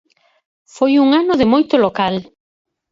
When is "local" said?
1.85-2.15